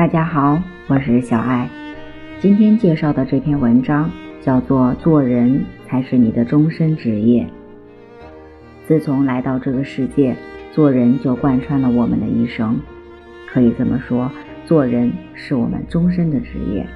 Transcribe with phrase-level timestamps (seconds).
[0.00, 1.68] 大家好，我是小爱。
[2.40, 4.10] 今天介绍的这篇文章
[4.40, 7.42] 叫做《做人才是你的终身职业》。
[8.88, 10.34] 自从来到这个世界，
[10.72, 12.80] 做人就贯穿了我们的一生。
[13.46, 14.30] 可以这么说，
[14.64, 16.86] 做人是我们终身的职业。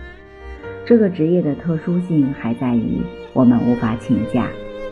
[0.87, 3.03] 这个职业的特殊性还在于，
[3.35, 4.47] 我们无法请假，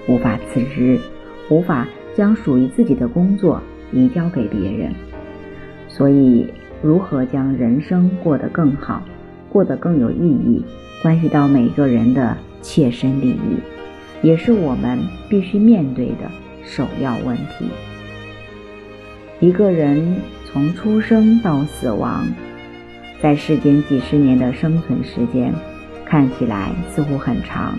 [0.07, 1.01] 无法辞职，
[1.49, 4.93] 无法将属于自己的工作移交给别人。
[5.89, 6.47] 所以，
[6.83, 9.03] 如何将人生过得更好，
[9.49, 10.65] 过得更有意义，
[11.01, 13.57] 关系到每个人的切身利益，
[14.21, 16.29] 也是我们必须面对的
[16.65, 17.67] 首要问题。
[19.39, 22.27] 一个人从出生到死亡，
[23.21, 25.55] 在世间几十年的生存时间，
[26.05, 27.79] 看起来似乎很长，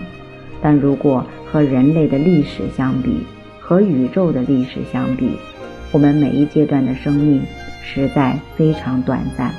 [0.62, 3.18] 但如果和人类的历史相比，
[3.60, 5.28] 和宇宙的历史相比，
[5.92, 7.42] 我们每一阶段的生命。
[7.84, 9.52] 实在非常短暂。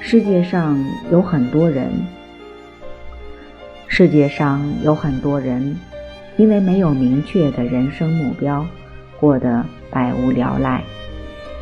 [0.00, 0.78] 世界上
[1.10, 1.90] 有很多人，
[3.88, 5.76] 世界上有很多人，
[6.36, 8.64] 因为没有明确的人生目标，
[9.18, 10.82] 过得百无聊赖，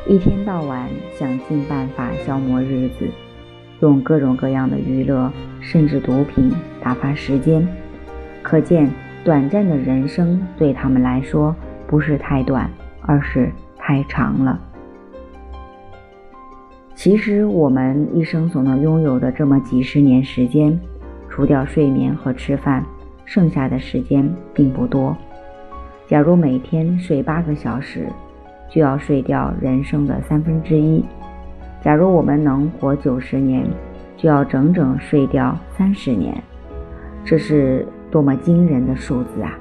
[0.06, 3.08] 一天到晚想尽办法消磨日子，
[3.80, 6.52] 用各种各样的娱乐甚至毒品
[6.82, 7.66] 打发时间。
[8.42, 8.90] 可见，
[9.24, 11.54] 短暂的人生对他们来说
[11.86, 12.70] 不是太短，
[13.02, 14.58] 而是太长了。
[17.02, 20.78] 其实我们一生所能拥有的这么几十年时间，
[21.30, 22.84] 除掉睡眠和吃饭，
[23.24, 25.16] 剩下的时间并不多。
[26.06, 28.06] 假如每天睡八个小时，
[28.68, 31.02] 就要睡掉人生的三分之一。
[31.80, 33.66] 假如我们能活九十年，
[34.18, 36.36] 就要整整睡掉三十年。
[37.24, 39.58] 这是多么惊人的数字啊！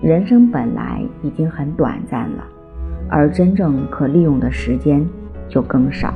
[0.00, 2.42] 人生本来已经很短暂了。
[3.08, 5.06] 而真正可利用的时间
[5.48, 6.12] 就更少。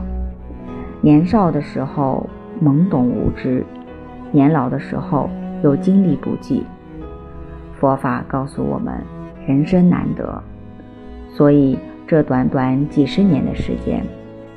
[1.01, 2.29] 年少的时候
[2.63, 3.65] 懵懂无知，
[4.33, 5.31] 年老的时候
[5.63, 6.65] 又精力不济。
[7.79, 8.95] 佛法告诉我们，
[9.47, 10.43] 人生难得，
[11.31, 14.05] 所以这短短几十年的时间，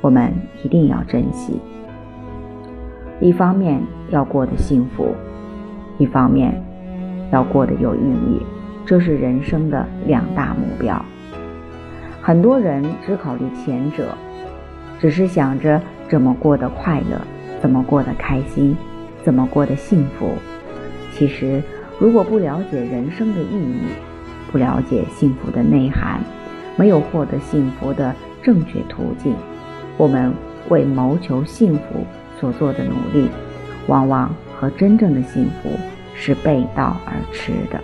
[0.00, 0.32] 我们
[0.64, 1.60] 一定要珍惜。
[3.20, 5.06] 一方面要过得幸福，
[5.98, 6.60] 一方面
[7.30, 8.42] 要过得有意义，
[8.84, 11.00] 这是人生的两大目标。
[12.24, 14.16] 很多人只考虑前者，
[15.00, 17.20] 只是想着怎么过得快乐，
[17.60, 18.76] 怎么过得开心，
[19.24, 20.30] 怎么过得幸福。
[21.12, 21.60] 其实，
[21.98, 23.80] 如果不了解人生的意义，
[24.52, 26.20] 不了解幸福的内涵，
[26.76, 29.34] 没有获得幸福的正确途径，
[29.96, 30.32] 我们
[30.68, 32.06] 为谋求幸福
[32.38, 33.28] 所做的努力，
[33.88, 35.70] 往往和真正的幸福
[36.14, 37.80] 是背道而驰的。